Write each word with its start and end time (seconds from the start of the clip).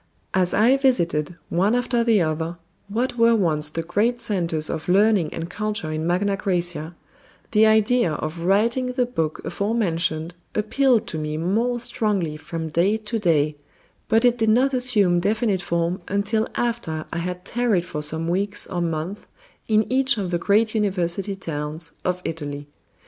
As 0.33 0.51
I 0.55 0.77
visited, 0.77 1.35
one 1.49 1.75
after 1.75 2.03
the 2.03 2.23
other, 2.23 2.57
what 2.87 3.19
were 3.19 3.35
once 3.35 3.69
the 3.69 3.83
great 3.83 4.19
centers 4.19 4.67
of 4.67 4.89
learning 4.89 5.31
and 5.31 5.47
culture 5.47 5.91
in 5.91 6.07
Magna 6.07 6.35
Græcia, 6.35 6.95
the 7.51 7.67
idea 7.67 8.13
of 8.13 8.39
writing 8.39 8.93
the 8.93 9.05
book 9.05 9.41
aforementioned 9.45 10.33
appealed 10.55 11.05
to 11.05 11.19
me 11.19 11.37
more 11.37 11.79
strongly 11.79 12.35
from 12.35 12.69
day 12.69 12.97
to 12.97 13.19
day, 13.19 13.57
but 14.09 14.25
it 14.25 14.39
did 14.39 14.49
not 14.49 14.73
assume 14.73 15.19
definite 15.19 15.61
form 15.61 16.01
until 16.07 16.47
after 16.55 17.05
I 17.13 17.19
had 17.19 17.45
tarried 17.45 17.85
for 17.85 18.01
some 18.01 18.27
weeks 18.27 18.65
or 18.65 18.81
months 18.81 19.21
in 19.67 19.85
each 19.93 20.17
of 20.17 20.31
the 20.31 20.39
great 20.39 20.73
university 20.73 21.35
towns 21.35 21.91
of 22.03 22.23
Italy. 22.25 22.65